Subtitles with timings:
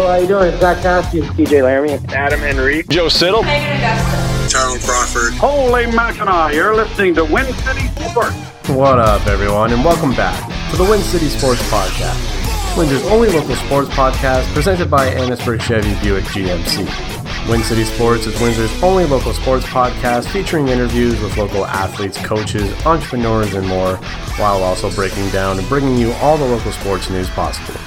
[0.00, 0.48] Hello, how you doing?
[0.48, 1.20] It's Zach Cassidy.
[1.20, 1.92] TJ Laramie.
[2.08, 2.84] Adam Henry.
[2.84, 3.42] Joe Siddall.
[3.42, 5.34] Tyrone Crawford.
[5.34, 8.34] Holy Mackinac, you're listening to Win City Sports.
[8.70, 10.40] What up, everyone, and welcome back
[10.70, 15.92] to the Win City Sports Podcast, Windsor's only local sports podcast presented by Amherstburg Chevy
[16.02, 17.50] Buick GMC.
[17.50, 22.72] Win City Sports is Windsor's only local sports podcast featuring interviews with local athletes, coaches,
[22.86, 23.96] entrepreneurs, and more,
[24.38, 27.78] while also breaking down and bringing you all the local sports news possible.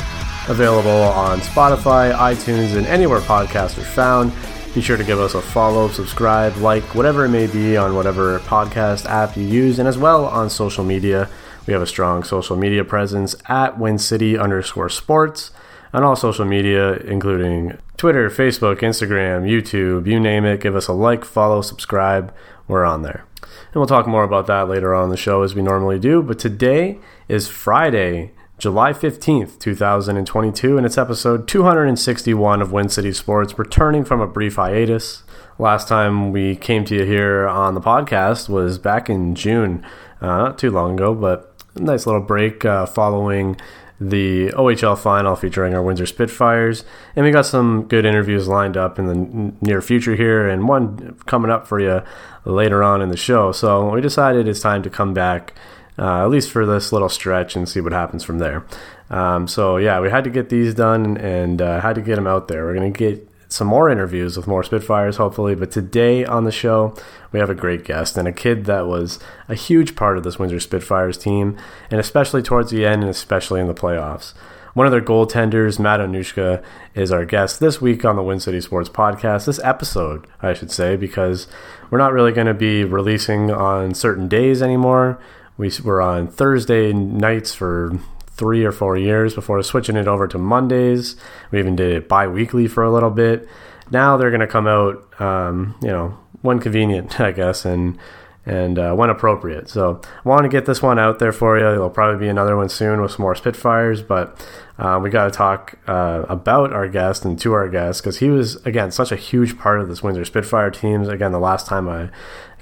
[0.50, 4.34] Available on Spotify, iTunes, and anywhere podcasts are found.
[4.76, 8.40] Be sure to give us a follow, subscribe, like, whatever it may be on whatever
[8.40, 11.30] podcast app you use, and as well on social media.
[11.66, 15.52] We have a strong social media presence at WinCity underscore sports
[15.94, 20.60] on all social media, including Twitter, Facebook, Instagram, YouTube, you name it.
[20.60, 22.34] Give us a like, follow, subscribe.
[22.68, 23.26] We're on there.
[23.42, 26.22] And we'll talk more about that later on the show as we normally do.
[26.22, 28.32] But today is Friday,
[28.64, 34.56] July 15th, 2022, and it's episode 261 of Win City Sports, returning from a brief
[34.56, 35.24] hiatus.
[35.60, 39.86] Last time we came to you here on the podcast was back in June,
[40.22, 43.58] uh, not too long ago, but a nice little break uh, following
[44.00, 46.86] the OHL final featuring our Windsor Spitfires.
[47.18, 51.20] And we got some good interviews lined up in the near future here, and one
[51.26, 52.02] coming up for you
[52.46, 53.52] later on in the show.
[53.52, 55.54] So we decided it's time to come back
[55.98, 58.66] uh, at least for this little stretch and see what happens from there.
[59.10, 62.28] Um, so yeah, we had to get these done and uh, had to get them
[62.28, 62.66] out there.
[62.66, 65.54] We're gonna get some more interviews with more Spitfires, hopefully.
[65.54, 66.96] But today on the show,
[67.32, 70.40] we have a great guest and a kid that was a huge part of this
[70.40, 71.58] Windsor Spitfires team,
[71.92, 74.34] and especially towards the end, and especially in the playoffs.
[74.74, 76.64] One of their goaltenders, Matt Onuska,
[76.96, 79.46] is our guest this week on the Win City Sports Podcast.
[79.46, 81.46] This episode, I should say, because
[81.92, 85.20] we're not really going to be releasing on certain days anymore
[85.58, 87.98] we were on Thursday nights for
[88.32, 91.16] three or four years before switching it over to Mondays.
[91.52, 93.48] We even did it bi weekly for a little bit.
[93.92, 97.98] Now they're going to come out, um, you know, when convenient, I guess, and
[98.46, 99.70] and uh, when appropriate.
[99.70, 101.64] So I want to get this one out there for you.
[101.64, 104.46] There'll probably be another one soon with some more Spitfires, but
[104.78, 108.30] uh, we got to talk uh, about our guest and to our guest because he
[108.30, 111.08] was again such a huge part of this Windsor Spitfire teams.
[111.08, 112.10] Again, the last time I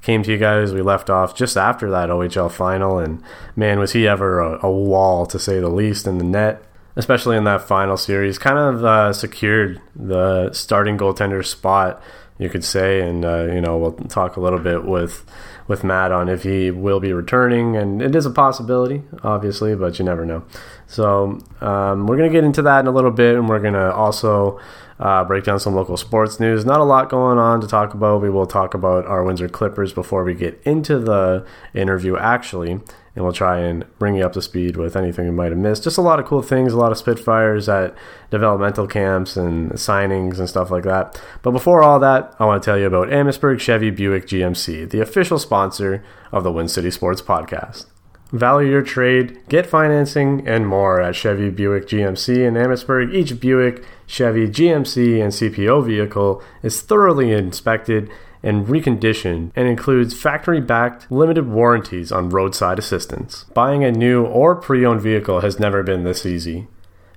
[0.01, 0.73] came to you guys.
[0.73, 3.23] We left off just after that OHL final, and
[3.55, 6.63] man, was he ever a, a wall to say the least in the net.
[6.93, 12.03] Especially in that final series, kind of uh, secured the starting goaltender spot,
[12.37, 15.25] you could say, and uh, you know we'll talk a little bit with
[15.69, 19.99] with Matt on if he will be returning, and it is a possibility, obviously, but
[19.99, 20.43] you never know.
[20.85, 24.59] So um, we're gonna get into that in a little bit, and we're gonna also
[25.01, 26.63] uh, break down some local sports news.
[26.63, 28.21] Not a lot going on to talk about.
[28.21, 33.23] We will talk about our Windsor Clippers before we get into the interview, actually, and
[33.25, 35.83] we'll try and bring you up to speed with anything you might have missed.
[35.83, 37.95] Just a lot of cool things, a lot of Spitfires at
[38.29, 41.19] developmental camps and signings and stuff like that.
[41.41, 45.01] But before all that, I want to tell you about Amherstburg Chevy Buick GMC, the
[45.01, 47.90] official sponsor of the Win City Sports Podcast.
[48.31, 53.13] Value your trade, get financing, and more at Chevy Buick GMC in Amherstburg.
[53.13, 58.09] Each Buick, Chevy, GMC, and CPO vehicle is thoroughly inspected
[58.41, 63.43] and reconditioned and includes factory backed limited warranties on roadside assistance.
[63.53, 66.67] Buying a new or pre owned vehicle has never been this easy.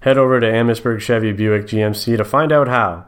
[0.00, 3.06] Head over to Amherstburg Chevy Buick GMC to find out how.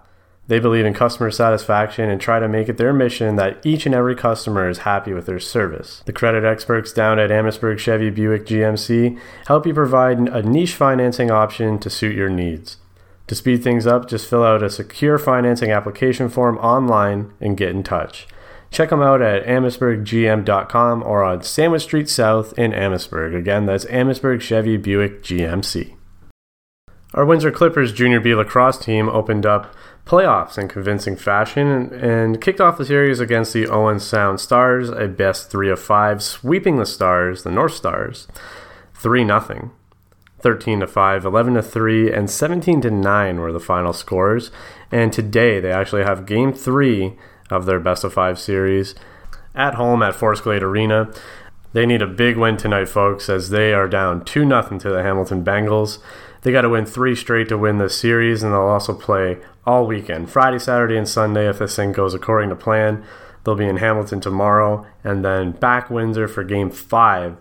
[0.48, 3.94] They believe in customer satisfaction and try to make it their mission that each and
[3.94, 6.02] every customer is happy with their service.
[6.06, 9.18] The credit experts down at Amherstburg Chevy Buick GMC
[9.48, 12.76] help you provide a niche financing option to suit your needs.
[13.26, 17.70] To speed things up, just fill out a secure financing application form online and get
[17.70, 18.28] in touch.
[18.70, 23.34] Check them out at amherstburggm.com or on Sandwich Street South in Amherstburg.
[23.34, 25.96] Again, that's Amherstburg Chevy Buick GMC.
[27.14, 29.74] Our Windsor Clippers junior B lacrosse team opened up
[30.06, 34.88] playoffs in convincing fashion and, and, kicked off the series against the Owen Sound Stars,
[34.88, 38.28] a best three of five, sweeping the Stars, the North Stars,
[38.94, 39.72] 3 0.
[40.38, 44.50] 13 to 5, 11 to 3, and 17 to 9 were the final scores.
[44.92, 47.16] And today they actually have game three
[47.50, 48.94] of their best of five series
[49.54, 51.10] at home at Forest Glade Arena.
[51.72, 55.02] They need a big win tonight, folks, as they are down 2 0 to the
[55.02, 55.98] Hamilton Bengals.
[56.42, 59.86] They got to win three straight to win this series, and they'll also play all
[59.86, 63.04] weekend Friday, Saturday, and Sunday if this thing goes according to plan.
[63.44, 67.36] They'll be in Hamilton tomorrow, and then back Windsor for game five.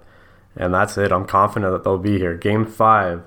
[0.56, 1.12] And that's it.
[1.12, 2.36] I'm confident that they'll be here.
[2.36, 3.24] Game five,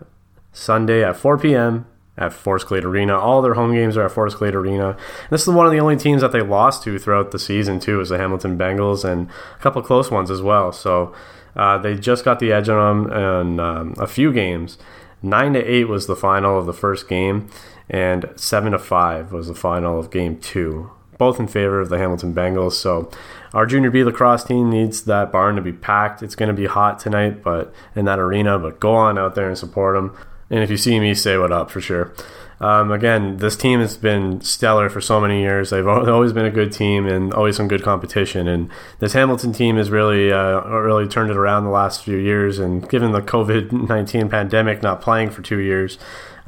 [0.52, 1.86] Sunday at 4 p.m.
[2.16, 3.18] at Forest Glade Arena.
[3.18, 4.90] All their home games are at Forest Glade Arena.
[4.90, 7.80] And this is one of the only teams that they lost to throughout the season,
[7.80, 10.72] too, is the Hamilton Bengals, and a couple close ones as well.
[10.72, 11.12] So
[11.56, 14.78] uh, they just got the edge on them in um, a few games.
[15.20, 17.50] Nine to eight was the final of the first game,
[17.90, 20.90] and seven to five was the final of game two.
[21.16, 22.72] Both in favor of the Hamilton Bengals.
[22.72, 23.10] So
[23.52, 26.22] our junior B lacrosse team needs that barn to be packed.
[26.22, 28.58] It's going to be hot tonight, but in that arena.
[28.58, 30.16] But go on out there and support them.
[30.48, 32.14] And if you see me, say what up for sure.
[32.60, 35.70] Um, again, this team has been stellar for so many years.
[35.70, 38.48] They've always been a good team and always some good competition.
[38.48, 38.68] And
[38.98, 42.58] this Hamilton team has really, uh, really turned it around the last few years.
[42.58, 45.98] And given the COVID nineteen pandemic, not playing for two years,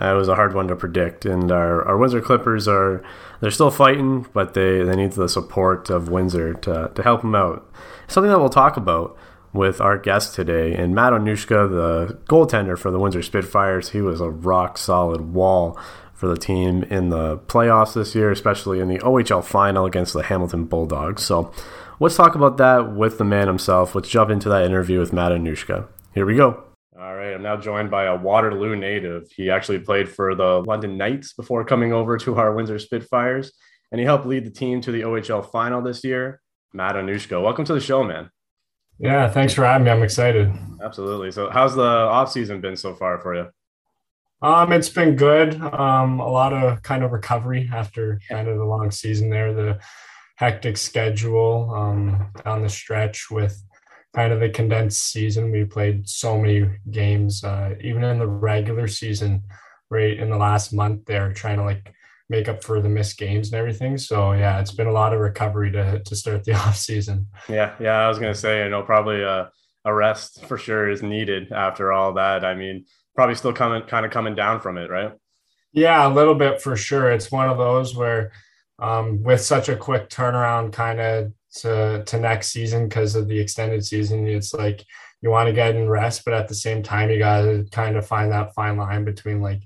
[0.01, 1.25] uh, it was a hard one to predict.
[1.25, 3.05] And our, our Windsor Clippers are
[3.41, 7.37] they're still fighting, but they, they need the support of Windsor to, to help them
[7.37, 7.71] out.
[8.09, 9.17] Something that we'll talk about
[9.53, 10.75] with our guest today.
[10.75, 15.79] And Matt Onuska, the goaltender for the Windsor Spitfires, he was a rock solid wall
[16.15, 20.23] for the team in the playoffs this year, especially in the OHL final against the
[20.23, 21.23] Hamilton Bulldogs.
[21.23, 21.53] So
[21.99, 23.95] let's talk about that with the man himself.
[23.95, 25.89] Let's jump into that interview with Matt Onuska.
[26.15, 26.63] Here we go.
[27.01, 29.31] All right, I'm now joined by a Waterloo native.
[29.35, 33.53] He actually played for the London Knights before coming over to our Windsor Spitfires,
[33.91, 36.43] and he helped lead the team to the OHL final this year.
[36.75, 38.31] Matt Onuska, welcome to the show, man.
[39.01, 39.91] Yeah, thanks for having me.
[39.91, 40.53] I'm excited.
[40.85, 41.33] Absolutely.
[41.33, 43.47] So, how's the off season been so far for you?
[44.43, 45.61] Um, it's been good.
[45.61, 49.81] Um, a lot of kind of recovery after kind of the long season there, the
[50.37, 53.63] hectic schedule um, down the stretch with
[54.15, 55.51] kind of the condensed season.
[55.51, 59.45] We played so many games, uh, even in the regular season,
[59.91, 61.95] right in the last month there, trying to like
[62.31, 63.99] make up for the missed games and everything.
[63.99, 67.27] So yeah, it's been a lot of recovery to to start the off season.
[67.49, 69.51] Yeah, yeah, I was gonna say, you know, probably a,
[69.85, 72.45] a rest for sure is needed after all that.
[72.45, 75.13] I mean, probably still coming kind of coming down from it, right?
[75.73, 77.11] Yeah, a little bit for sure.
[77.11, 78.33] It's one of those where
[78.79, 83.39] um, with such a quick turnaround kind of to to next season because of the
[83.39, 84.85] extended season, it's like
[85.21, 87.97] you want to get in rest, but at the same time, you got to kind
[87.97, 89.63] of find that fine line between like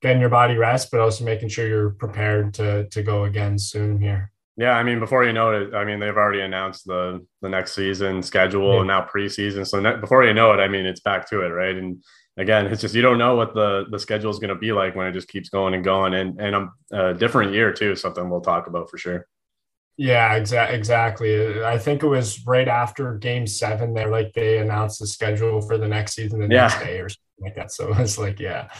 [0.00, 4.00] getting your body rest, but also making sure you're prepared to to go again soon
[4.00, 4.32] here.
[4.56, 7.74] Yeah, I mean, before you know it, I mean they've already announced the the next
[7.74, 8.78] season schedule yeah.
[8.80, 9.66] and now preseason.
[9.66, 11.74] So ne- before you know it, I mean it's back to it, right?
[11.74, 12.02] And
[12.36, 14.94] again, it's just you don't know what the the schedule is going to be like
[14.94, 16.14] when it just keeps going and going.
[16.14, 19.26] And and um, a different year too, something we'll talk about for sure.
[19.96, 21.62] Yeah, exa- exactly.
[21.62, 23.92] I think it was right after Game Seven.
[23.92, 26.68] They're like they announced the schedule for the next season the yeah.
[26.68, 27.70] next day or something like that.
[27.70, 28.70] So it's like, yeah,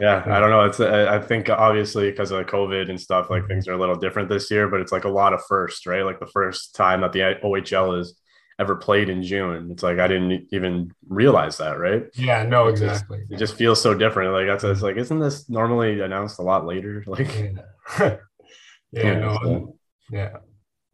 [0.00, 0.22] yeah.
[0.26, 0.64] I don't know.
[0.64, 3.96] It's I think obviously because of the COVID and stuff, like things are a little
[3.96, 4.68] different this year.
[4.68, 6.04] But it's like a lot of first, right?
[6.04, 8.20] Like the first time that the OHL is
[8.58, 9.70] ever played in June.
[9.70, 12.04] It's like I didn't even realize that, right?
[12.14, 13.18] Yeah, no, exactly.
[13.18, 14.32] It just, it just feels so different.
[14.32, 17.04] Like that's it's like, isn't this normally announced a lot later?
[17.16, 18.16] Like, yeah,
[18.92, 19.76] yeah, no, so,
[20.10, 20.36] yeah,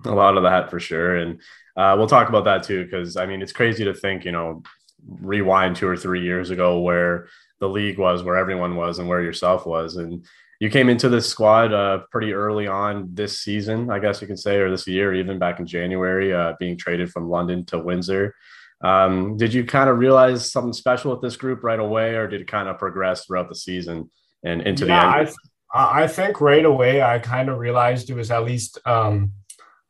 [0.04, 1.16] a lot of that for sure.
[1.16, 1.40] And
[1.76, 4.62] uh, we'll talk about that too, because I mean, it's crazy to think, you know,
[5.06, 7.28] rewind two or three years ago where
[7.62, 10.26] the league was, where everyone was, and where yourself was, and
[10.58, 14.36] you came into this squad uh, pretty early on this season, I guess you can
[14.36, 18.34] say, or this year, even back in January, uh, being traded from London to Windsor.
[18.82, 22.40] Um, did you kind of realize something special with this group right away, or did
[22.40, 24.10] it kind of progress throughout the season
[24.44, 25.36] and into yeah, the end?
[25.72, 29.32] I, I think right away I kind of realized it was at least um,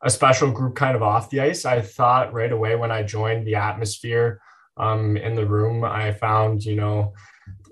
[0.03, 1.65] a special group kind of off the ice.
[1.65, 4.41] I thought right away when I joined the atmosphere
[4.77, 7.13] um, in the room, I found, you know,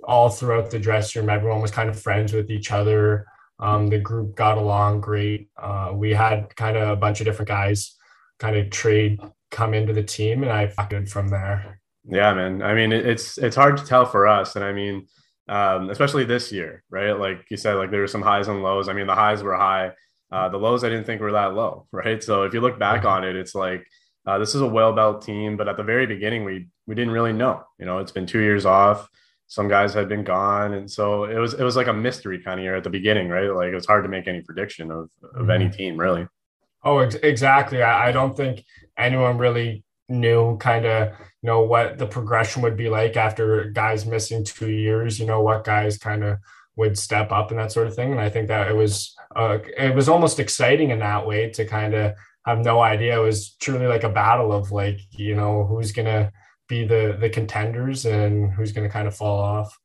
[0.04, 3.26] all throughout the dressing room, everyone was kind of friends with each other.
[3.60, 5.50] Um, the group got along great.
[5.56, 7.96] Uh, we had kind of a bunch of different guys
[8.40, 9.20] kind of trade
[9.52, 11.80] come into the team, and I fucking from there.
[12.04, 12.64] Yeah, man.
[12.64, 15.08] I mean, it's it's hard to tell for us, and I mean,
[15.48, 17.12] um, especially this year, right?
[17.12, 18.90] Like you said, like there were some highs and lows.
[18.90, 19.92] I mean, the highs were high.
[20.32, 22.24] Uh, the lows I didn't think were that low, right?
[22.24, 23.86] So if you look back on it, it's like
[24.26, 27.14] uh, this is a well built team, but at the very beginning, we we didn't
[27.14, 27.64] really know.
[27.78, 29.08] You know, it's been two years off
[29.52, 30.76] some guys had been gone.
[30.76, 33.28] And so it was it was like a mystery kind of year at the beginning
[33.28, 33.54] right?
[33.54, 35.76] Like it was hard to make any prediction of of any mm-hmm.
[35.76, 36.26] team really.
[36.86, 37.84] Oh ex- exactly.
[37.84, 38.64] I, I don't think
[38.98, 41.10] anyone really knew kind of
[41.42, 45.42] you know what the progression would be like after guys missing two years you know
[45.42, 46.38] what guys kind of
[46.78, 48.14] would step up and that sort of thing.
[48.14, 51.66] And i think that it was uh, it was almost exciting in that way to
[51.66, 52.14] kind of
[52.46, 53.20] have no idea.
[53.20, 56.32] It was truly like a battle of like you know who's gonna
[56.72, 59.78] be the the contenders and who's going to kind of fall off.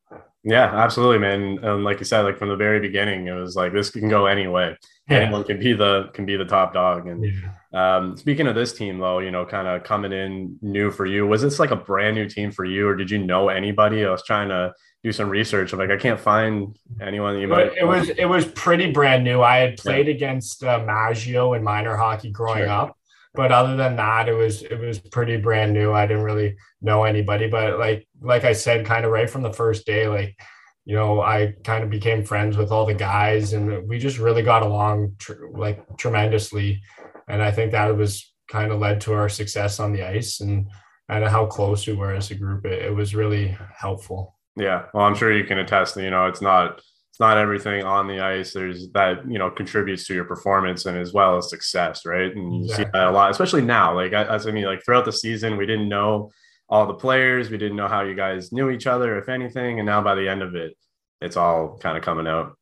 [0.44, 1.58] Yeah, absolutely, man.
[1.64, 4.26] And like you said, like from the very beginning, it was like this can go
[4.26, 4.78] any way.
[5.10, 5.18] Yeah.
[5.18, 7.08] Anyone can be the can be the top dog.
[7.08, 7.96] And yeah.
[7.96, 11.26] um, speaking of this team, though, you know, kind of coming in new for you,
[11.26, 14.04] was this like a brand new team for you, or did you know anybody?
[14.04, 15.72] I was trying to do some research.
[15.72, 17.76] I'm like, I can't find anyone you might.
[17.76, 19.42] It was it was pretty brand new.
[19.42, 20.14] I had played yeah.
[20.14, 22.68] against uh, Maggio in minor hockey growing sure.
[22.68, 22.95] up,
[23.36, 25.92] but other than that, it was it was pretty brand new.
[25.92, 29.52] I didn't really know anybody, but like like I said, kind of right from the
[29.52, 30.36] first day, like
[30.84, 34.42] you know, I kind of became friends with all the guys, and we just really
[34.42, 36.82] got along tr- like tremendously.
[37.28, 40.68] And I think that was kind of led to our success on the ice and
[41.08, 42.64] and how close we were as a group.
[42.64, 44.36] It, it was really helpful.
[44.56, 45.96] Yeah, well, I'm sure you can attest.
[45.96, 46.80] You know, it's not
[47.16, 48.52] it's not everything on the ice.
[48.52, 52.30] There's that you know contributes to your performance and as well as success, right?
[52.30, 53.94] And you see that a lot, especially now.
[53.94, 56.30] Like as I mean, like throughout the season, we didn't know
[56.68, 57.48] all the players.
[57.48, 59.78] We didn't know how you guys knew each other, if anything.
[59.78, 60.76] And now by the end of it,
[61.22, 62.58] it's all kind of coming out.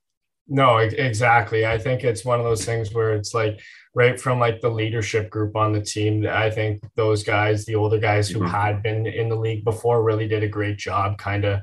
[0.47, 1.67] No, exactly.
[1.67, 3.61] I think it's one of those things where it's like
[3.93, 6.29] right from like the leadership group on the team.
[6.29, 8.55] I think those guys, the older guys who mm-hmm.
[8.55, 11.61] had been in the league before, really did a great job kind of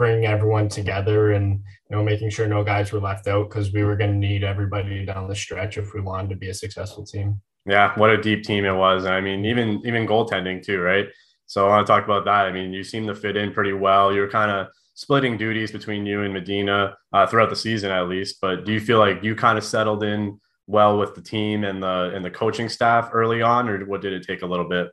[0.00, 3.84] bringing everyone together and you know making sure no guys were left out because we
[3.84, 7.04] were going to need everybody down the stretch if we wanted to be a successful
[7.04, 7.38] team.
[7.66, 9.04] Yeah, what a deep team it was.
[9.04, 11.06] I mean, even even goaltending too, right?
[11.44, 12.46] So I want to talk about that.
[12.46, 14.10] I mean, you seem to fit in pretty well.
[14.14, 18.38] You're kind of splitting duties between you and Medina uh, throughout the season, at least.
[18.40, 21.82] But do you feel like you kind of settled in well with the team and
[21.82, 24.88] the and the coaching staff early on, or what did it take a little bit?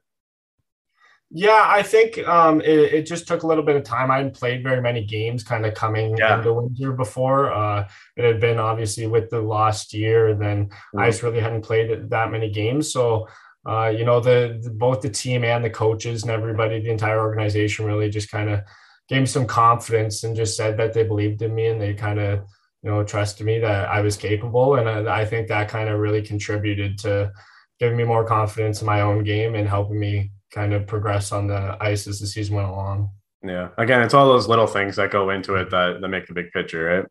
[1.30, 4.10] Yeah, I think um, it, it, just took a little bit of time.
[4.10, 6.38] I hadn't played very many games kind of coming yeah.
[6.38, 7.52] into Windsor before.
[7.52, 11.00] Uh, it had been obviously with the last year, then mm-hmm.
[11.00, 12.94] I just really hadn't played that many games.
[12.94, 13.28] So
[13.68, 17.20] uh, you know, the, the, both the team and the coaches and everybody, the entire
[17.20, 18.62] organization, really just kind of
[19.10, 22.20] gave me some confidence and just said that they believed in me and they kind
[22.20, 22.40] of
[22.84, 26.00] you know trusted me that I was capable, and I, I think that kind of
[26.00, 27.34] really contributed to
[27.80, 31.48] giving me more confidence in my own game and helping me kind of progress on
[31.48, 33.12] the ice as the season went along.
[33.44, 36.34] Yeah, again, it's all those little things that go into it that that make the
[36.34, 37.06] big picture, right?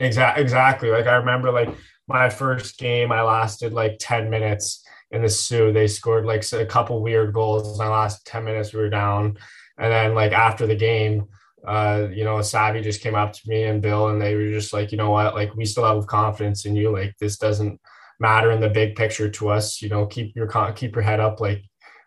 [0.00, 0.42] Exactly.
[0.42, 0.90] Exactly.
[0.90, 1.70] Like I remember, like
[2.08, 4.82] my first game, I lasted like ten minutes
[5.12, 7.78] in the Soo, they scored like a couple weird goals.
[7.78, 9.36] In the last 10 minutes, we were down.
[9.78, 11.26] And then, like, after the game,
[11.66, 14.72] uh, you know, Savvy just came up to me and Bill, and they were just
[14.72, 16.90] like, you know what, like, we still have confidence in you.
[16.90, 17.78] Like, this doesn't
[18.18, 19.82] matter in the big picture to us.
[19.82, 21.40] You know, keep your keep your head up.
[21.40, 21.62] Like,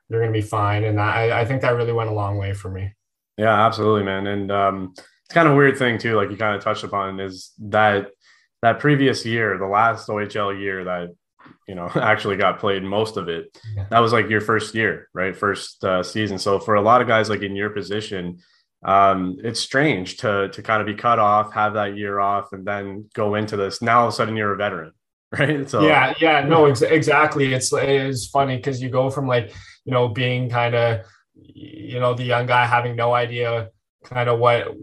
[0.09, 0.83] you're gonna be fine.
[0.83, 2.93] And I, I think that really went a long way for me.
[3.37, 4.27] Yeah, absolutely, man.
[4.27, 6.15] And um, it's kind of a weird thing too.
[6.15, 8.07] Like you kind of touched upon is that
[8.61, 11.09] that previous year, the last OHL year that
[11.67, 13.85] you know actually got played most of it yeah.
[13.89, 17.07] that was like your first year right first uh, season so for a lot of
[17.07, 18.39] guys like in your position
[18.83, 22.65] um, it's strange to to kind of be cut off have that year off and
[22.65, 24.91] then go into this now all of a sudden you're a veteran
[25.31, 29.53] right so yeah yeah no ex- exactly it's it's funny because you go from like
[29.85, 33.69] you know being kind of you know the young guy having no idea
[34.03, 34.73] kind of what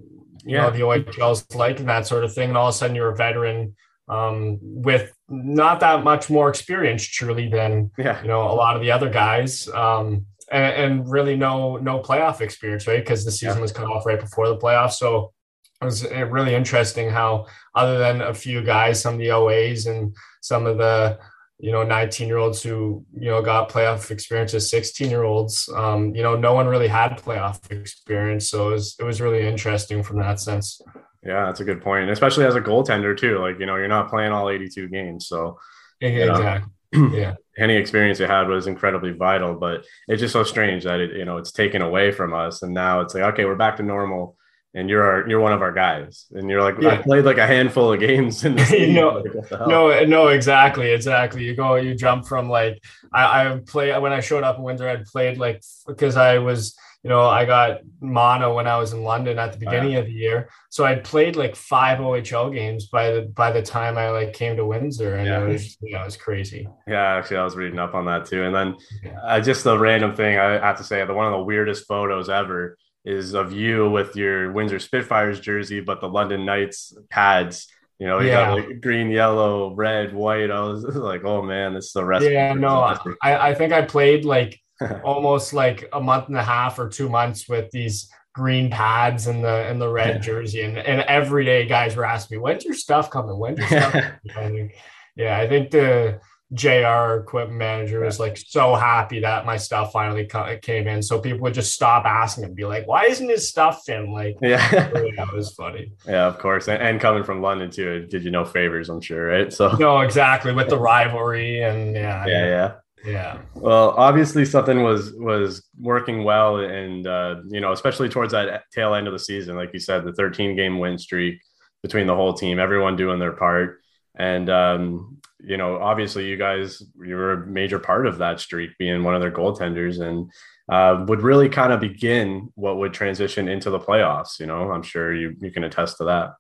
[0.45, 0.63] you yeah.
[0.63, 3.11] know the OHL's like and that sort of thing and all of a sudden you're
[3.11, 3.75] a veteran
[4.09, 8.21] um, with not that much more experience truly than yeah.
[8.23, 12.41] you know a lot of the other guys um, and, and, really no no playoff
[12.41, 13.63] experience right because the season yeah.
[13.63, 15.33] was cut off right before the playoffs so
[15.81, 20.15] it was really interesting how other than a few guys some of the oas and
[20.41, 21.19] some of the
[21.63, 25.69] you know 19 year olds who you know got playoff experience as 16 year olds
[25.77, 29.47] um, you know no one really had playoff experience so it was, it was really
[29.47, 30.83] interesting from that sense
[31.25, 33.39] yeah, that's a good point, especially as a goaltender too.
[33.39, 35.59] Like you know, you're not playing all 82 games, so
[36.01, 36.69] exactly.
[37.13, 39.55] yeah, any experience you had was incredibly vital.
[39.55, 42.75] But it's just so strange that it you know it's taken away from us, and
[42.75, 44.37] now it's like okay, we're back to normal.
[44.75, 46.95] And you're our, you're one of our guys, and you're like yeah.
[46.95, 51.45] I played like a handful of games in the no, like, no, no, exactly, exactly.
[51.45, 54.89] You go, you jump from like I, I play when I showed up in Windsor,
[54.89, 59.03] I'd played like because I was you know, I got mono when I was in
[59.03, 60.49] London at the beginning of the year.
[60.71, 64.57] So I'd played like five OHL games by the by the time I like came
[64.57, 65.43] to Windsor, and yeah.
[65.43, 66.69] it was yeah, it was crazy.
[66.87, 68.45] Yeah, actually, I was reading up on that too.
[68.45, 68.77] And then
[69.25, 72.29] uh, just the random thing I have to say, the one of the weirdest photos
[72.29, 77.69] ever is of you with your Windsor Spitfires jersey, but the London Knights pads.
[77.99, 78.47] You know, you yeah.
[78.47, 80.51] got like green, yellow, red, white.
[80.51, 82.25] I was like, oh man, this is the rest.
[82.25, 84.61] Yeah, no, I, I think I played like
[85.05, 89.45] almost like a month and a half or two months with these green pads and
[89.45, 90.19] the and the red yeah.
[90.21, 93.69] jersey and, and every day guys were asking me when's your stuff coming when's your
[93.69, 94.73] stuff coming?
[95.17, 96.19] yeah i think the
[96.55, 100.29] jr equipment manager was like so happy that my stuff finally
[100.61, 101.03] came in.
[101.03, 104.13] So people would just stop asking and be like why isn't his stuff in?
[104.13, 104.71] Like yeah.
[105.17, 105.93] that was funny.
[106.07, 106.69] Yeah of course.
[106.69, 109.53] And, and coming from london too did you know favors i'm sure right?
[109.53, 110.53] So no exactly.
[110.53, 112.73] With the rivalry and yeah yeah yeah.
[113.05, 113.39] yeah.
[113.55, 118.95] Well, obviously something was was working well, and uh, you know, especially towards that tail
[118.95, 121.41] end of the season, like you said, the 13 game win streak
[121.83, 123.81] between the whole team, everyone doing their part,
[124.15, 128.71] and um, you know, obviously you guys you were a major part of that streak,
[128.79, 130.31] being one of their goaltenders, and
[130.69, 134.39] uh, would really kind of begin what would transition into the playoffs.
[134.39, 136.35] You know, I'm sure you you can attest to that.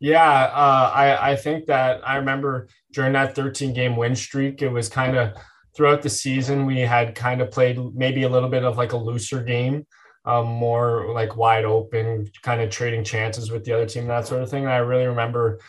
[0.00, 4.68] Yeah, uh, I I think that I remember during that 13 game win streak, it
[4.68, 5.34] was kind of
[5.74, 8.96] throughout the season we had kind of played maybe a little bit of like a
[8.96, 9.86] looser game,
[10.24, 14.42] um, more like wide open, kind of trading chances with the other team, that sort
[14.42, 14.64] of thing.
[14.64, 15.60] And I really remember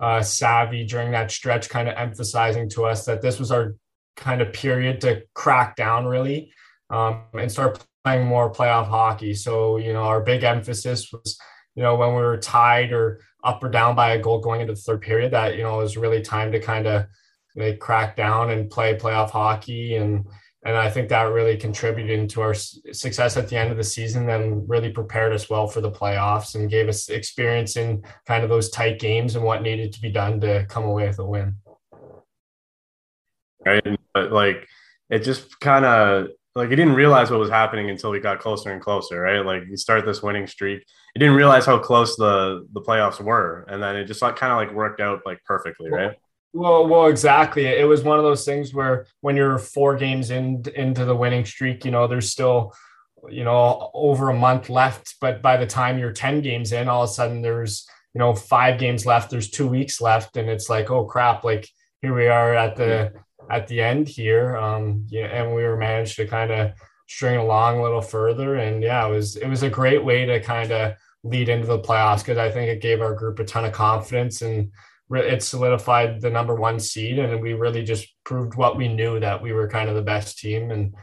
[0.00, 3.74] uh, Savvy during that stretch kind of emphasizing to us that this was our
[4.16, 6.52] kind of period to crack down really
[6.90, 9.34] um, and start playing more playoff hockey.
[9.34, 11.38] So you know our big emphasis was
[11.74, 14.74] you know when we were tied or up or down by a goal going into
[14.74, 17.06] the third period that you know it was really time to kind of
[17.56, 20.26] like crack down and play playoff hockey and
[20.64, 24.28] and I think that really contributed to our success at the end of the season
[24.30, 28.48] and really prepared us well for the playoffs and gave us experience in kind of
[28.48, 31.56] those tight games and what needed to be done to come away with a win.
[33.66, 33.98] Right.
[34.14, 34.68] But like
[35.10, 38.70] it just kind of like you didn't realize what was happening until we got closer
[38.70, 39.44] and closer, right?
[39.44, 43.64] Like you start this winning streak, you didn't realize how close the the playoffs were,
[43.68, 46.16] and then it just like kind of like worked out like perfectly, right?
[46.54, 47.66] Well, well, exactly.
[47.66, 51.46] It was one of those things where when you're four games in into the winning
[51.46, 52.74] streak, you know, there's still,
[53.28, 55.14] you know, over a month left.
[55.20, 58.34] But by the time you're ten games in, all of a sudden there's you know
[58.34, 59.30] five games left.
[59.30, 61.42] There's two weeks left, and it's like, oh crap!
[61.42, 61.68] Like
[62.02, 63.12] here we are at the
[63.50, 64.56] at the end here.
[64.56, 66.72] Um, yeah, and we were managed to kind of
[67.08, 68.56] string along a little further.
[68.56, 70.94] And yeah, it was it was a great way to kind of
[71.24, 74.42] lead into the playoffs because I think it gave our group a ton of confidence
[74.42, 74.70] and
[75.10, 77.18] it solidified the number one seed.
[77.18, 80.38] And we really just proved what we knew that we were kind of the best
[80.38, 80.70] team.
[80.70, 80.94] And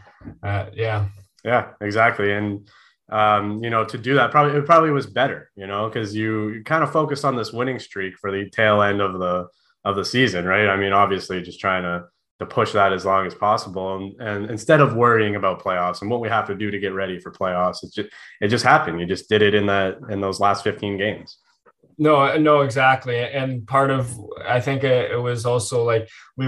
[0.43, 1.09] uh, yeah,
[1.43, 2.33] yeah, exactly.
[2.33, 2.69] And
[3.11, 6.61] um, you know, to do that probably it probably was better, you know, because you,
[6.65, 9.47] kind of focused on this winning streak for the tail end of the
[9.85, 10.67] of the season, right?
[10.67, 12.05] I mean, obviously, just trying to
[12.39, 13.97] to push that as long as possible.
[13.97, 16.93] And, and instead of worrying about playoffs and what we have to do to get
[16.93, 18.09] ready for playoffs, it just
[18.41, 18.99] it just happened.
[18.99, 21.37] You just did it in that in those last 15 games.
[22.01, 23.19] No, no, exactly.
[23.19, 26.45] And part of I think it, it was also like we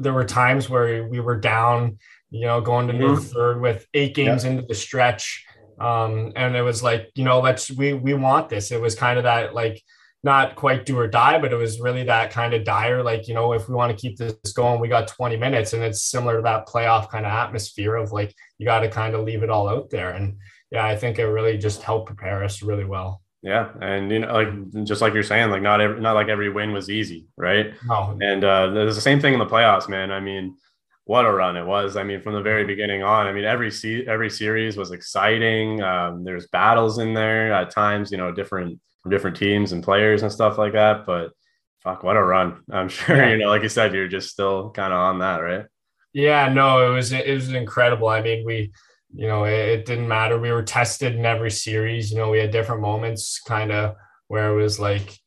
[0.00, 1.98] there were times where we were down,
[2.30, 3.14] you know, going to mm-hmm.
[3.14, 4.52] the third with eight games yeah.
[4.52, 5.44] into the stretch.
[5.78, 8.72] Um, and it was like, you know, let's we we want this.
[8.72, 9.82] It was kind of that like
[10.24, 13.02] not quite do or die, but it was really that kind of dire.
[13.02, 15.74] Like, you know, if we want to keep this going, we got 20 minutes.
[15.74, 19.14] And it's similar to that playoff kind of atmosphere of like, you got to kind
[19.14, 20.12] of leave it all out there.
[20.12, 20.38] And
[20.70, 23.20] yeah, I think it really just helped prepare us really well.
[23.44, 26.48] Yeah, and you know, like just like you're saying, like not every, not like every
[26.48, 27.74] win was easy, right?
[27.86, 28.16] No.
[28.22, 30.10] And uh, there's the same thing in the playoffs, man.
[30.10, 30.56] I mean,
[31.04, 31.98] what a run it was!
[31.98, 35.82] I mean, from the very beginning on, I mean, every se- every series was exciting.
[35.82, 38.80] Um, there's battles in there at times, you know, different
[39.10, 41.04] different teams and players and stuff like that.
[41.04, 41.32] But
[41.80, 42.62] fuck, what a run!
[42.72, 43.28] I'm sure yeah.
[43.28, 45.66] you know, like you said, you're just still kind of on that, right?
[46.14, 48.08] Yeah, no, it was it was incredible.
[48.08, 48.72] I mean, we,
[49.14, 50.38] you know, it, it didn't matter.
[50.38, 52.10] We were tested in every series.
[52.10, 53.94] You know, we had different moments, kind of
[54.28, 55.18] where it was like,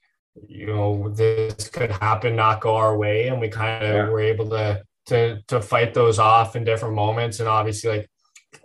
[0.47, 4.09] you know, this could happen, not go our way, and we kind of yeah.
[4.09, 7.39] were able to to to fight those off in different moments.
[7.39, 8.09] And obviously, like,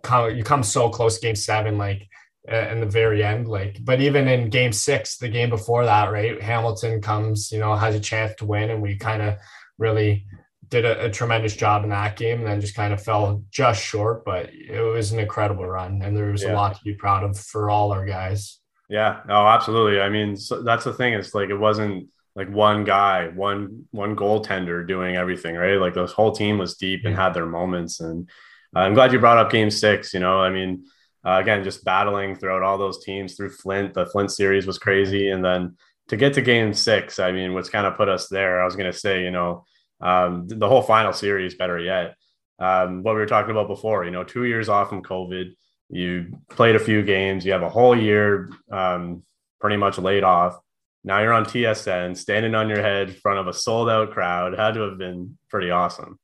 [0.02, 2.08] come, you come so close, game seven, like
[2.48, 3.46] in the very end.
[3.48, 6.42] Like, but even in game six, the game before that, right?
[6.42, 9.36] Hamilton comes, you know, has a chance to win, and we kind of
[9.78, 10.26] really
[10.72, 13.84] did a, a, tremendous job in that game and then just kind of fell just
[13.84, 14.24] short.
[14.24, 16.52] But it was an incredible run, and there was yeah.
[16.52, 18.58] a lot to be proud of for all our guys.
[18.88, 20.00] Yeah, oh, absolutely.
[20.00, 21.12] I mean, so that's the thing.
[21.12, 25.76] It's like it wasn't like one guy, one one goaltender doing everything, right?
[25.76, 28.00] Like the whole team was deep and had their moments.
[28.00, 28.28] And
[28.74, 30.14] uh, I'm glad you brought up Game Six.
[30.14, 30.86] You know, I mean,
[31.24, 33.92] uh, again, just battling throughout all those teams through Flint.
[33.92, 35.76] The Flint series was crazy, and then
[36.08, 38.62] to get to Game Six, I mean, what's kind of put us there.
[38.62, 39.64] I was going to say, you know,
[40.02, 42.16] um, the whole final series, better yet,
[42.58, 44.04] um, what we were talking about before.
[44.04, 45.54] You know, two years off from COVID,
[45.88, 49.22] you played a few games, you have a whole year um,
[49.60, 50.58] pretty much laid off.
[51.04, 54.56] Now you're on TSN, standing on your head in front of a sold out crowd.
[54.56, 56.18] Had to have been pretty awesome.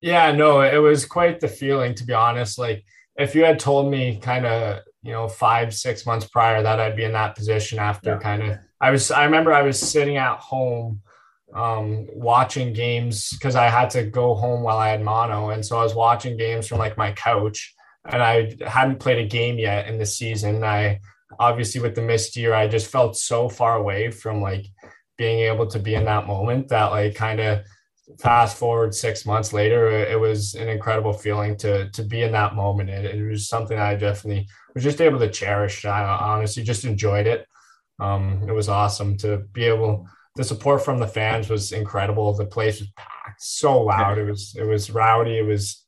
[0.00, 2.58] Yeah, no, it was quite the feeling, to be honest.
[2.58, 2.84] Like
[3.20, 6.96] if you had told me kind of you know five six months prior that i'd
[6.96, 8.18] be in that position after yeah.
[8.18, 11.00] kind of i was i remember i was sitting at home
[11.54, 15.78] um, watching games because i had to go home while i had mono and so
[15.78, 17.74] i was watching games from like my couch
[18.10, 20.98] and i hadn't played a game yet in the season i
[21.38, 24.66] obviously with the missed year i just felt so far away from like
[25.18, 27.62] being able to be in that moment that like kind of
[28.18, 32.54] fast forward six months later, it was an incredible feeling to to be in that
[32.54, 32.90] moment.
[32.90, 35.84] It, it was something I definitely was just able to cherish.
[35.84, 37.46] I honestly just enjoyed it.
[38.00, 40.06] Um, it was awesome to be able.
[40.36, 42.32] The support from the fans was incredible.
[42.32, 44.18] The place was packed, so loud.
[44.18, 45.38] It was it was rowdy.
[45.38, 45.84] It was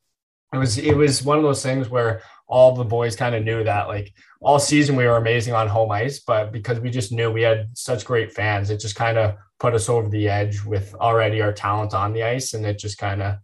[0.53, 3.63] it was it was one of those things where all the boys kind of knew
[3.63, 7.31] that like all season we were amazing on home ice, but because we just knew
[7.31, 10.93] we had such great fans, it just kind of put us over the edge with
[10.95, 13.37] already our talent on the ice, and it just kind of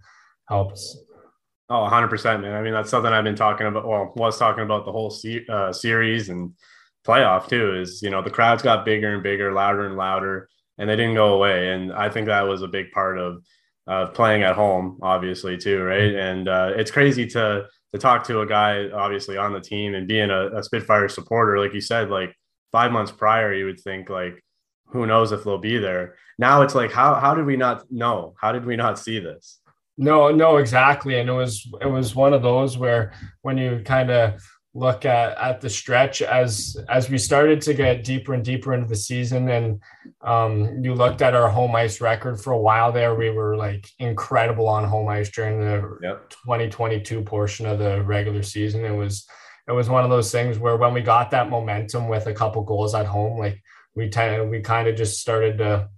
[0.49, 0.97] helps.
[1.69, 2.53] Oh, 100%, man.
[2.53, 3.87] I mean, that's something I've been talking about.
[3.87, 6.53] Well, was talking about the whole se- uh, series and
[7.07, 7.79] playoff too.
[7.79, 10.49] Is you know the crowds got bigger and bigger, louder and louder,
[10.79, 11.73] and they didn't go away.
[11.73, 13.43] And I think that was a big part of
[13.87, 16.15] uh, playing at home, obviously too, right?
[16.15, 20.07] And uh, it's crazy to to talk to a guy obviously on the team and
[20.07, 22.35] being a, a Spitfire supporter, like you said, like
[22.71, 24.43] five months prior, you would think like,
[24.91, 26.15] who knows if they'll be there.
[26.37, 28.33] Now it's like, how how did we not know?
[28.39, 29.59] How did we not see this?
[29.97, 31.19] No, no, exactly.
[31.19, 33.11] And it was it was one of those where
[33.41, 34.41] when you kind of
[34.75, 38.87] look at at the stretch as as we started to get deeper and deeper into
[38.87, 39.81] the season and
[40.21, 43.89] um, you looked at our home ice record for a while there we were like
[43.97, 46.29] incredible on home ice during the yep.
[46.29, 49.27] 2022 portion of the regular season it was
[49.67, 52.63] it was one of those things where when we got that momentum with a couple
[52.63, 53.59] goals at home like
[53.95, 55.89] we tend we kind of just started to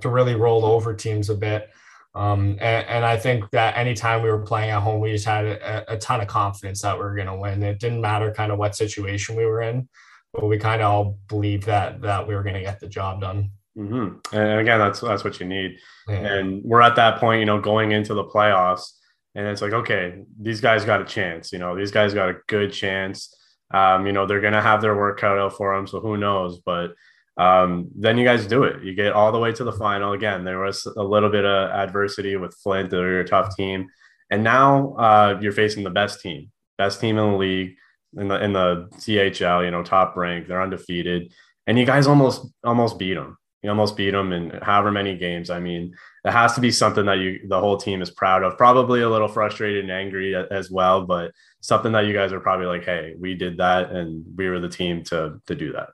[0.00, 1.70] to really roll over teams a bit
[2.18, 5.44] um, and, and, I think that anytime we were playing at home, we just had
[5.44, 7.62] a, a ton of confidence that we were going to win.
[7.62, 9.88] It didn't matter kind of what situation we were in,
[10.32, 13.20] but we kind of all believed that that we were going to get the job
[13.20, 13.50] done.
[13.76, 14.36] Mm-hmm.
[14.36, 15.78] And again, that's that's what you need.
[16.08, 16.16] Yeah.
[16.16, 18.94] And we're at that point, you know, going into the playoffs,
[19.36, 21.52] and it's like, okay, these guys got a chance.
[21.52, 23.32] You know, these guys got a good chance.
[23.72, 25.86] Um, you know, they're going to have their work cut out for them.
[25.86, 26.58] So who knows?
[26.58, 26.94] But
[27.38, 28.82] um, then you guys do it.
[28.82, 30.12] You get all the way to the final.
[30.12, 32.90] Again, there was a little bit of adversity with Flint.
[32.90, 33.86] They're a tough team,
[34.30, 37.76] and now uh, you're facing the best team, best team in the league
[38.16, 39.64] in the in the CHL.
[39.64, 40.48] You know, top rank.
[40.48, 41.32] They're undefeated,
[41.68, 43.38] and you guys almost almost beat them.
[43.62, 45.48] You almost beat them in however many games.
[45.48, 48.58] I mean, it has to be something that you the whole team is proud of.
[48.58, 52.66] Probably a little frustrated and angry as well, but something that you guys are probably
[52.66, 55.90] like, hey, we did that, and we were the team to to do that.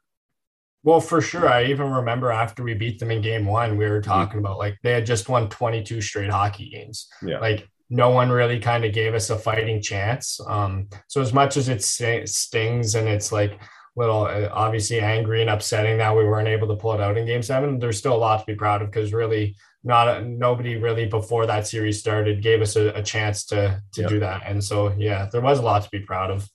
[0.85, 1.49] Well, for sure.
[1.49, 4.11] I even remember after we beat them in game one, we were mm-hmm.
[4.11, 7.09] talking about like they had just won 22 straight hockey games.
[7.23, 7.38] Yeah.
[7.38, 10.38] Like no one really kind of gave us a fighting chance.
[10.47, 13.59] Um, so as much as it stings and it's like
[13.97, 17.27] little uh, obviously angry and upsetting that we weren't able to pull it out in
[17.27, 21.07] game seven, there's still a lot to be proud of because really not nobody really
[21.07, 24.11] before that series started gave us a, a chance to to yep.
[24.11, 24.42] do that.
[24.44, 26.49] And so yeah, there was a lot to be proud of.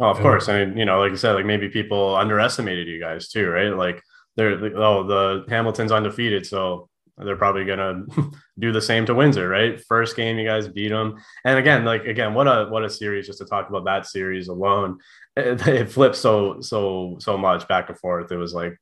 [0.00, 0.48] Oh, of course.
[0.48, 3.68] I mean, you know, like I said, like maybe people underestimated you guys too, right?
[3.68, 4.02] Like
[4.36, 8.04] they're like, oh, the Hamilton's undefeated, so they're probably gonna
[8.58, 9.80] do the same to Windsor, right?
[9.88, 13.26] First game, you guys beat them, and again, like again, what a what a series
[13.26, 14.98] just to talk about that series alone.
[15.36, 18.30] It, it flipped so so so much back and forth.
[18.30, 18.78] It was like,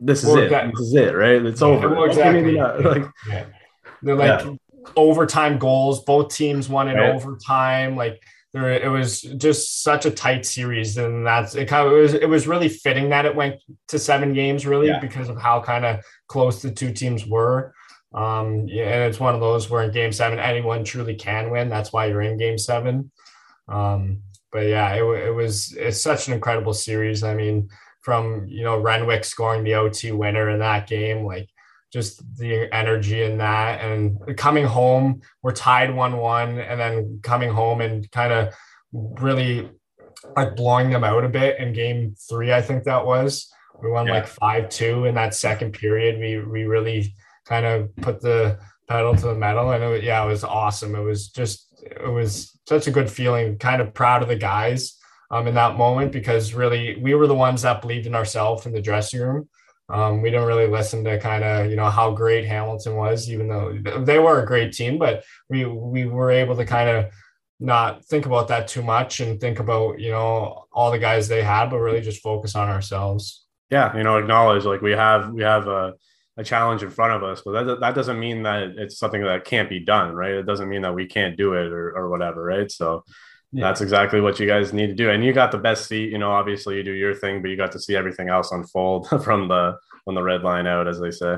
[0.00, 1.44] this is well, it, that, this is it, right?
[1.44, 1.90] It's yeah, over.
[1.90, 2.52] Well, exactly.
[2.56, 3.44] Like, yeah.
[4.00, 4.54] They're like yeah.
[4.96, 6.02] overtime goals.
[6.04, 7.14] Both teams won in right.
[7.14, 7.96] overtime.
[7.96, 12.00] Like there it was just such a tight series and that's it kind of it
[12.00, 14.98] was it was really fitting that it went to seven games really yeah.
[14.98, 17.72] because of how kind of close the two teams were.
[18.12, 21.68] Um yeah, and it's one of those where in game seven anyone truly can win.
[21.68, 23.12] That's why you're in game seven.
[23.68, 27.22] Um but yeah it, it was it's such an incredible series.
[27.22, 27.68] I mean
[28.00, 31.48] from you know renwick scoring the ot winner in that game like
[31.92, 37.80] just the energy in that and coming home we're tied 1-1 and then coming home
[37.80, 38.54] and kind of
[38.92, 39.68] really
[40.36, 43.50] like blowing them out a bit in game three i think that was.
[43.82, 44.14] We won yeah.
[44.14, 46.18] like 5-2 in that second period.
[46.18, 47.14] We we really
[47.46, 50.94] kind of put the pedal to the metal and it was, yeah it was awesome.
[50.94, 53.58] It was just it was such a good feeling.
[53.58, 54.96] Kind of proud of the guys
[55.30, 58.72] um, in that moment because really we were the ones that believed in ourselves in
[58.72, 59.48] the dressing room
[59.92, 63.48] um, we didn't really listen to kind of you know how great Hamilton was, even
[63.48, 64.98] though they were a great team.
[64.98, 67.12] But we we were able to kind of
[67.58, 71.42] not think about that too much and think about you know all the guys they
[71.42, 73.46] had, but really just focus on ourselves.
[73.70, 75.94] Yeah, you know, acknowledge like we have we have a,
[76.36, 79.44] a challenge in front of us, but that that doesn't mean that it's something that
[79.44, 80.32] can't be done, right?
[80.32, 82.70] It doesn't mean that we can't do it or or whatever, right?
[82.70, 83.04] So
[83.52, 83.64] yeah.
[83.64, 85.10] That's exactly what you guys need to do.
[85.10, 87.56] And you got the best seat, you know, obviously you do your thing, but you
[87.56, 91.10] got to see everything else unfold from the from the red line out, as they
[91.10, 91.36] say.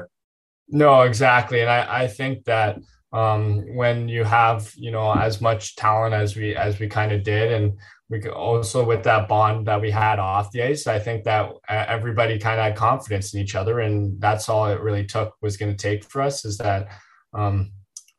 [0.69, 1.61] No, exactly.
[1.63, 2.79] And I, I think that
[3.13, 7.23] um, when you have, you know, as much talent as we as we kind of
[7.23, 7.79] did, and
[8.11, 12.39] we also with that bond that we had off the ice, I think that everybody
[12.39, 15.75] kind of had confidence in each other, and that's all it really took was going
[15.75, 16.89] to take for us is that
[17.33, 17.73] um,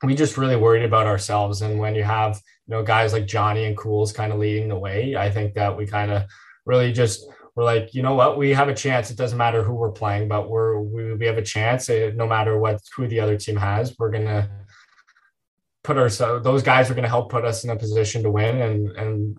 [0.03, 1.61] we just really worried about ourselves.
[1.61, 4.77] And when you have you know, guys like Johnny and Cools kind of leading the
[4.77, 5.15] way.
[5.15, 6.23] I think that we kind of
[6.65, 9.11] really just we're like, you know what, we have a chance.
[9.11, 11.89] It doesn't matter who we're playing, but we're we, we have a chance.
[11.89, 14.49] Eh, no matter what who the other team has, we're gonna
[15.83, 18.89] put ourselves those guys are to help put us in a position to win and
[18.91, 19.37] and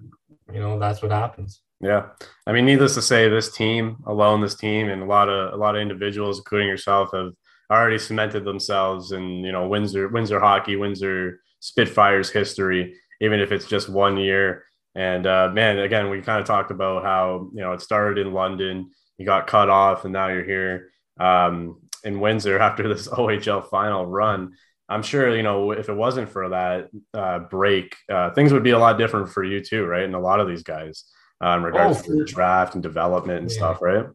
[0.52, 2.06] you know that's what happens yeah
[2.46, 5.56] i mean needless to say this team alone this team and a lot of a
[5.56, 7.32] lot of individuals including yourself have
[7.70, 13.66] already cemented themselves in you know windsor windsor hockey windsor spitfires history even if it's
[13.66, 17.72] just one year and uh, man again we kind of talked about how you know
[17.72, 22.58] it started in london you got cut off and now you're here um, in windsor
[22.68, 24.52] after this ohl final run
[24.88, 28.70] I'm sure you know if it wasn't for that uh, break, uh, things would be
[28.70, 30.04] a lot different for you too, right?
[30.04, 31.04] And a lot of these guys,
[31.42, 33.56] uh, in regards oh, to the draft and development and yeah.
[33.56, 34.06] stuff, right?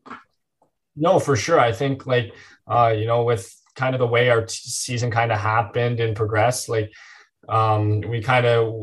[0.95, 1.59] No, for sure.
[1.59, 2.33] I think like
[2.67, 6.15] uh, you know with kind of the way our t- season kind of happened and
[6.15, 6.91] progressed, like
[7.47, 8.73] um, we kind of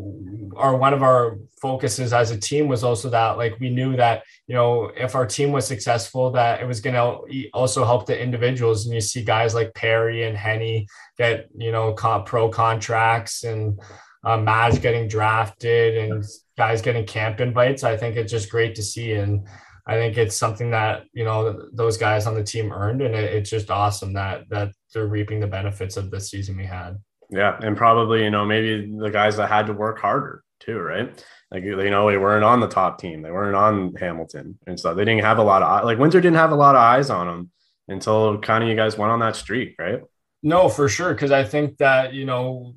[0.56, 4.22] are one of our focuses as a team was also that like we knew that
[4.46, 8.18] you know if our team was successful that it was going to also help the
[8.18, 8.84] individuals.
[8.84, 10.86] And you see guys like perry and henny
[11.18, 13.78] get you know pro contracts and
[14.24, 16.24] uh, Maz getting drafted and
[16.56, 17.84] guys getting camp invites.
[17.84, 19.12] I think it's just great to see.
[19.12, 19.46] And
[19.88, 23.02] i think it's something that you know those guys on the team earned.
[23.02, 26.64] And it, it's just awesome that that they're reaping the benefits of the season we
[26.64, 26.96] had
[27.30, 31.24] yeah, and probably you know maybe the guys that had to work harder too, right?
[31.50, 34.96] Like you know they weren't on the top team, they weren't on Hamilton and stuff.
[34.96, 37.26] They didn't have a lot of like Windsor didn't have a lot of eyes on
[37.26, 37.50] them
[37.88, 40.00] until kind of you guys went on that streak, right?
[40.42, 42.74] No, for sure, because I think that you know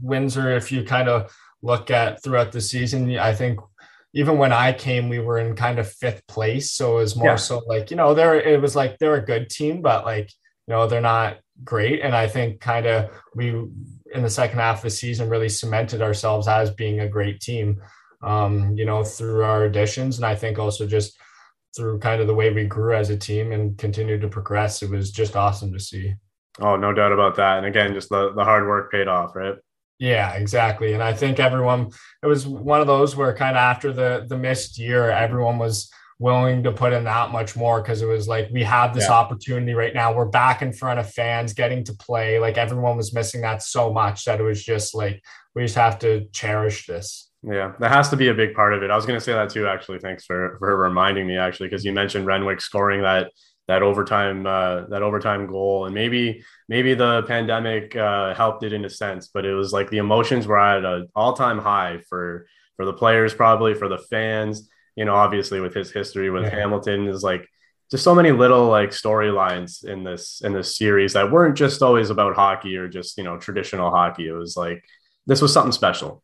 [0.00, 3.60] Windsor, if you kind of look at throughout the season, I think
[4.14, 6.72] even when I came, we were in kind of fifth place.
[6.72, 7.36] So it was more yeah.
[7.36, 10.30] so like, you know, they're it was like they're a good team, but like,
[10.66, 12.00] you know, they're not great.
[12.00, 16.02] And I think kind of we in the second half of the season really cemented
[16.02, 17.80] ourselves as being a great team,
[18.22, 20.16] um, you know, through our additions.
[20.16, 21.18] And I think also just
[21.74, 24.82] through kind of the way we grew as a team and continued to progress.
[24.82, 26.14] It was just awesome to see.
[26.60, 27.58] Oh, no doubt about that.
[27.58, 29.54] And again, just the, the hard work paid off, right?
[29.98, 30.92] Yeah, exactly.
[30.92, 31.90] And I think everyone,
[32.22, 35.90] it was one of those where kind of after the the missed year, everyone was
[36.22, 39.14] willing to put in that much more because it was like we have this yeah.
[39.14, 40.14] opportunity right now.
[40.14, 42.38] We're back in front of fans, getting to play.
[42.38, 45.22] Like everyone was missing that so much that it was just like
[45.54, 47.28] we just have to cherish this.
[47.42, 48.90] Yeah, that has to be a big part of it.
[48.90, 49.66] I was going to say that too.
[49.66, 51.36] Actually, thanks for for reminding me.
[51.36, 53.32] Actually, because you mentioned Renwick scoring that
[53.66, 58.84] that overtime uh, that overtime goal, and maybe maybe the pandemic uh, helped it in
[58.84, 62.46] a sense, but it was like the emotions were at an all time high for
[62.76, 66.50] for the players, probably for the fans you know, obviously with his history with yeah.
[66.50, 67.48] Hamilton is like
[67.90, 72.10] just so many little like storylines in this in this series that weren't just always
[72.10, 74.28] about hockey or just you know traditional hockey.
[74.28, 74.82] It was like
[75.26, 76.22] this was something special.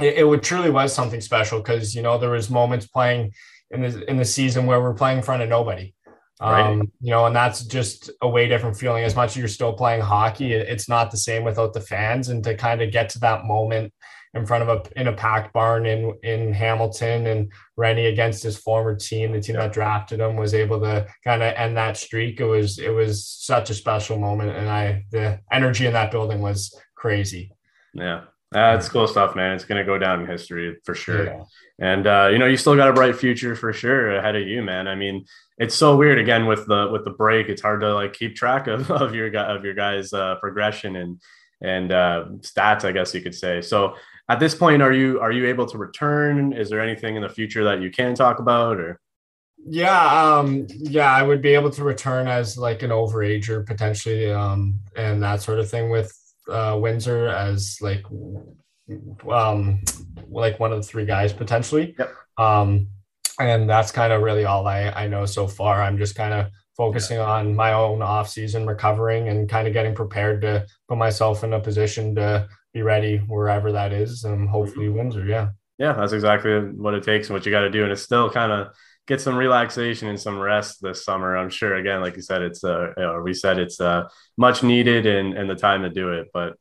[0.00, 3.32] It, it truly was something special because you know there was moments playing
[3.70, 5.94] in the in the season where we're playing in front of nobody.
[6.40, 6.72] Right.
[6.72, 9.02] Um, you know, and that's just a way different feeling.
[9.02, 12.28] As much as you're still playing hockey, it's not the same without the fans.
[12.28, 13.92] And to kind of get to that moment
[14.34, 18.56] in front of a in a packed barn in in Hamilton and Rennie against his
[18.56, 22.40] former team, the team that drafted him, was able to kind of end that streak.
[22.40, 26.40] It was it was such a special moment, and I the energy in that building
[26.40, 27.52] was crazy.
[27.94, 29.54] Yeah, that's cool stuff, man.
[29.54, 31.24] It's gonna go down in history for sure.
[31.24, 31.44] Yeah.
[31.80, 34.62] And uh, you know, you still got a bright future for sure ahead of you,
[34.62, 34.88] man.
[34.88, 35.24] I mean,
[35.58, 37.48] it's so weird again with the with the break.
[37.48, 41.20] It's hard to like keep track of of your of your guys' uh, progression and
[41.60, 43.62] and uh, stats, I guess you could say.
[43.62, 43.94] So
[44.28, 46.52] at this point, are you are you able to return?
[46.52, 49.00] Is there anything in the future that you can talk about or?
[49.64, 54.80] Yeah, um, yeah, I would be able to return as like an overager potentially, um,
[54.96, 56.12] and that sort of thing with
[56.48, 58.04] uh, Windsor as like,
[59.30, 59.80] um,
[60.30, 61.94] like one of the three guys potentially.
[61.98, 62.14] Yep.
[62.38, 62.88] Um,
[63.40, 65.82] and that's kind of really all I I know so far.
[65.82, 67.24] I'm just kind of focusing yeah.
[67.24, 71.52] on my own off season recovering and kind of getting prepared to put myself in
[71.52, 74.98] a position to be ready wherever that is, and hopefully mm-hmm.
[74.98, 75.24] Windsor.
[75.24, 75.50] Yeah.
[75.78, 78.28] Yeah, that's exactly what it takes and what you got to do, and it's still
[78.30, 78.74] kind of
[79.06, 81.36] get some relaxation and some rest this summer.
[81.36, 81.76] I'm sure.
[81.76, 85.48] Again, like you said, it's uh, or we said it's uh, much needed and and
[85.48, 86.28] the time to do it.
[86.34, 86.54] But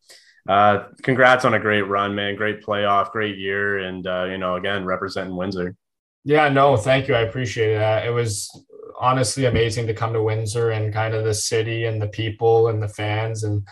[0.47, 2.35] uh, congrats on a great run, man.
[2.35, 5.75] Great playoff, great year, and uh, you know, again, representing Windsor.
[6.23, 7.15] Yeah, no, thank you.
[7.15, 8.05] I appreciate it.
[8.05, 8.49] It was
[8.99, 12.81] honestly amazing to come to Windsor and kind of the city and the people and
[12.81, 13.67] the fans and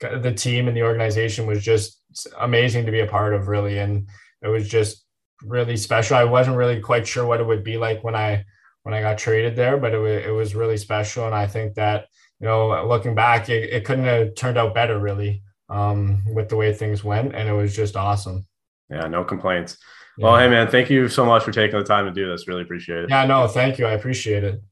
[0.00, 2.00] the team and the organization was just
[2.38, 3.78] amazing to be a part of really.
[3.78, 4.08] And
[4.42, 5.04] it was just
[5.42, 6.16] really special.
[6.16, 8.44] I wasn't really quite sure what it would be like when i
[8.82, 11.26] when i got traded there but it, was, it was really special.
[11.26, 12.06] And i think that
[12.40, 16.56] you know looking back it, it couldn't have turned out better really um, with the
[16.56, 17.34] way things went.
[17.34, 18.46] And it was just awesome.
[18.90, 19.78] Yeah no complaints.
[20.18, 20.26] Yeah.
[20.26, 22.48] well hey man thank you so much for taking the time to do this.
[22.48, 23.10] Really appreciate it.
[23.10, 23.86] Yeah no thank you.
[23.86, 24.62] I appreciate it.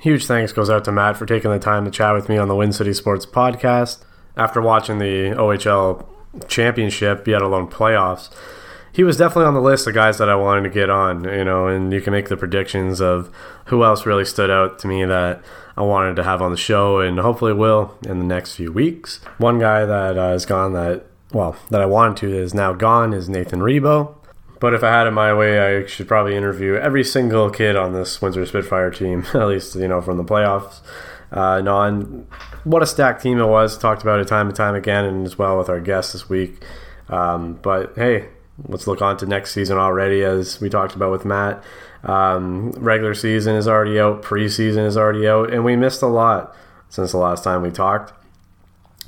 [0.00, 2.48] Huge thanks goes out to matt for taking the time to chat with me on
[2.48, 4.04] the win city sports podcast
[4.36, 6.06] after watching the OHL
[6.48, 8.30] championship, yet alone playoffs.
[8.92, 11.44] He was definitely on the list of guys that I wanted to get on, you
[11.44, 13.30] know, and you can make the predictions of
[13.66, 15.42] who else really stood out to me that
[15.76, 19.20] I wanted to have on the show, and hopefully will in the next few weeks.
[19.38, 23.12] One guy that uh, is gone that, well, that I wanted to is now gone
[23.12, 24.14] is Nathan Rebo.
[24.58, 27.94] But if I had it my way, I should probably interview every single kid on
[27.94, 30.80] this Windsor Spitfire team, at least, you know, from the playoffs.
[31.32, 32.26] Uh, no, and
[32.64, 33.78] what a stacked team it was.
[33.78, 36.62] Talked about it time and time again, and as well with our guests this week.
[37.08, 38.28] Um, but hey,
[38.66, 41.62] let's look on to next season already, as we talked about with Matt.
[42.02, 46.54] Um, regular season is already out, preseason is already out, and we missed a lot
[46.88, 48.12] since the last time we talked.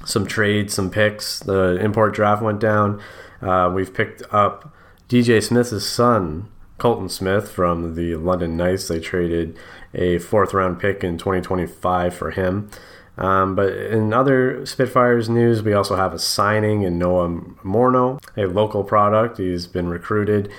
[0.05, 1.39] Some trades, some picks.
[1.39, 3.01] The import draft went down.
[3.41, 4.75] Uh, we've picked up
[5.09, 8.89] DJ Smith's son, Colton Smith, from the London Knights.
[8.89, 9.57] They traded
[9.95, 12.71] a fourth round pick in 2025 for him.
[13.19, 17.29] Um, but in other Spitfires news, we also have a signing in Noah
[17.63, 19.39] Morno, a local product.
[19.39, 20.51] He's been recruited,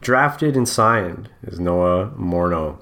[0.00, 2.80] drafted, and signed is Noah Morno,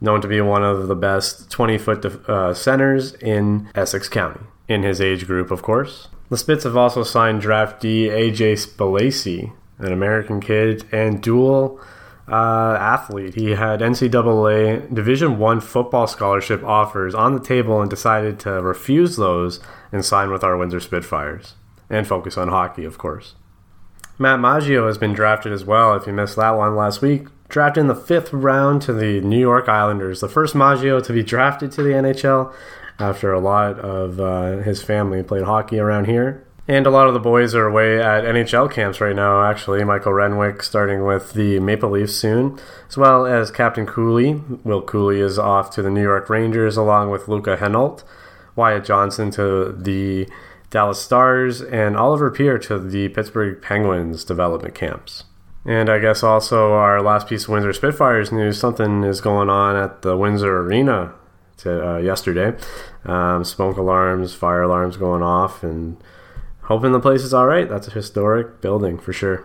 [0.00, 4.82] known to be one of the best 20 foot uh, centers in Essex County, in
[4.82, 6.08] his age group, of course.
[6.30, 11.78] The Spits have also signed draftee AJ Spellacy, an American kid, and dual
[12.28, 13.34] uh, athlete.
[13.34, 19.16] He had NCAA Division One football scholarship offers on the table and decided to refuse
[19.16, 19.60] those
[19.92, 21.54] and sign with our Windsor Spitfires
[21.90, 23.34] and focus on hockey, of course.
[24.18, 25.94] Matt Maggio has been drafted as well.
[25.94, 29.40] If you missed that one last week, drafted in the fifth round to the New
[29.40, 32.54] York Islanders, the first Maggio to be drafted to the NHL
[32.98, 36.46] after a lot of uh, his family played hockey around here.
[36.66, 39.84] And a lot of the boys are away at NHL camps right now, actually.
[39.84, 44.40] Michael Renwick starting with the Maple Leafs soon, as well as Captain Cooley.
[44.64, 48.02] Will Cooley is off to the New York Rangers along with Louka Henault.
[48.56, 50.26] Wyatt Johnston to the
[50.74, 55.22] Dallas Stars, and Oliver Peer to the Pittsburgh Penguins development camps.
[55.64, 59.76] And I guess also our last piece of Windsor Spitfires news something is going on
[59.76, 61.14] at the Windsor Arena
[61.58, 62.56] to, uh, yesterday.
[63.04, 65.96] Um, smoke alarms, fire alarms going off, and
[66.64, 67.68] hoping the place is all right.
[67.68, 69.44] That's a historic building for sure.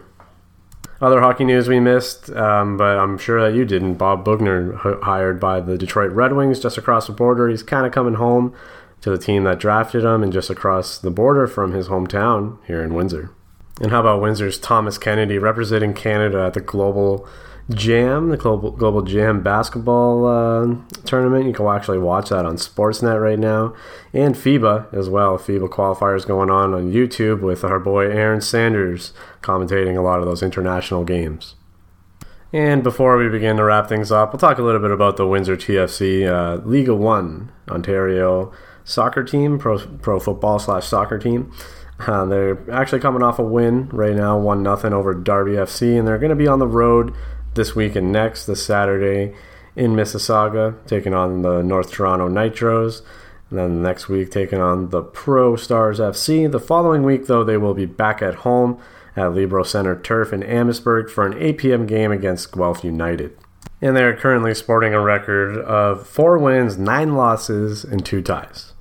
[1.02, 3.94] Other hockey news we missed, um, but I'm sure that you didn't.
[3.94, 7.48] Bob Boughner, h- hired by the Detroit Red Wings just across the border.
[7.48, 8.54] He's kind of coming home
[9.02, 12.84] to the team that drafted him and just across the border from his hometown here
[12.84, 13.32] in Windsor.
[13.80, 17.26] And how about Windsor's Thomas Kennedy representing Canada at the Global
[17.70, 21.46] Jam, the Global, Global Jam basketball uh, tournament.
[21.46, 23.76] You can actually watch that on Sportsnet right now,
[24.12, 25.38] and FIBA as well.
[25.38, 30.26] FIBA qualifiers going on on YouTube with our boy Aaron Sanders commentating a lot of
[30.26, 31.56] those international games.
[32.52, 35.28] And before we begin to wrap things up, we'll talk a little bit about the
[35.28, 38.52] Windsor TFC uh, Liga One Ontario
[38.84, 41.54] soccer team, pro, pro football slash soccer team.
[42.00, 46.08] Uh, they're actually coming off a win right now, one nothing over Darby FC, and
[46.08, 47.14] they're going to be on the road
[47.60, 49.36] this week and next, this Saturday
[49.76, 53.02] in Mississauga, taking on the North Toronto Nitros.
[53.50, 56.50] And then the next week, taking on the Pro Stars FC.
[56.50, 58.82] The following week, though, they will be back at home
[59.14, 61.86] at Libro Center Turf in Amherstburg for an 8 p.m.
[61.86, 63.38] game against Guelph United.
[63.82, 68.72] And they are currently sporting a record of four wins, nine losses, and two ties.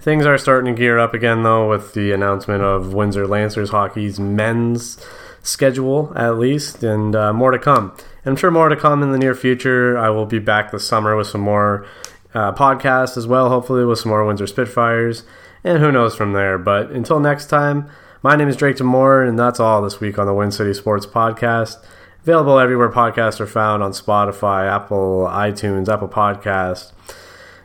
[0.00, 4.18] Things are starting to gear up again, though, with the announcement of Windsor Lancers Hockey's
[4.18, 4.98] men's
[5.42, 7.92] schedule, at least, and uh, more to come.
[8.24, 9.96] And I'm sure more to come in the near future.
[9.96, 11.86] I will be back this summer with some more
[12.34, 15.24] uh, podcasts as well, hopefully, with some more Windsor Spitfires,
[15.64, 16.58] and who knows from there.
[16.58, 17.88] But until next time,
[18.22, 21.06] my name is Drake Demore, and that's all this week on the Win City Sports
[21.06, 21.76] Podcast.
[22.22, 26.92] Available everywhere podcasts are found on Spotify, Apple, iTunes, Apple Podcast,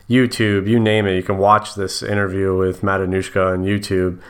[0.08, 1.16] YouTube, you name it.
[1.16, 4.20] You can watch this interview with Matt Onuska on YouTube.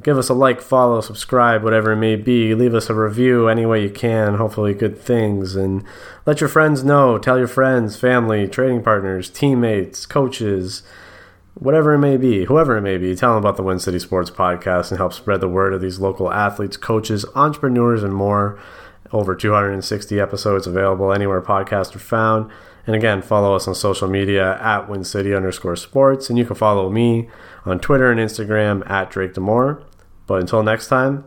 [0.00, 2.54] Give us a like, follow, subscribe, whatever it may be.
[2.54, 5.54] Leave us a review any way you can, hopefully good things.
[5.54, 5.84] And
[6.24, 7.18] let your friends know.
[7.18, 10.82] Tell your friends, family, trading partners, teammates, coaches,
[11.54, 13.14] whatever it may be, whoever it may be.
[13.14, 15.98] Tell them about the Win City Sports Podcast and help spread the word of these
[15.98, 18.58] local athletes, coaches, entrepreneurs, and more.
[19.12, 22.50] Over 260 episodes available anywhere podcasts are found.
[22.86, 26.30] And again, follow us on social media at WinCity underscore sports.
[26.30, 27.28] And you can follow me
[27.64, 29.84] on Twitter and Instagram at Drake Demore.
[30.26, 31.24] But until next time,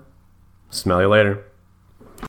[0.70, 1.44] smell you later.